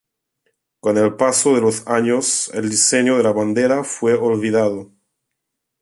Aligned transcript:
Con 0.79 0.97
el 0.97 1.15
paso 1.15 1.53
de 1.53 1.61
los 1.61 1.85
años, 1.87 2.49
el 2.55 2.71
diseño 2.71 3.17
de 3.17 3.23
la 3.23 3.33
bandera 3.33 3.83
fue 3.83 4.15
olvidado. 4.15 4.91